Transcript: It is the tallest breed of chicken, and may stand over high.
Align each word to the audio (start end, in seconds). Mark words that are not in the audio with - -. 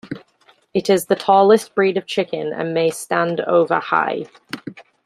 It 0.73 0.89
is 0.89 1.05
the 1.05 1.15
tallest 1.15 1.75
breed 1.75 1.95
of 1.95 2.07
chicken, 2.07 2.51
and 2.53 2.73
may 2.73 2.89
stand 2.89 3.39
over 3.41 3.79
high. 3.79 4.25